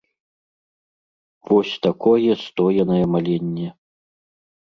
[1.49, 3.69] Вось такое стоенае маленне.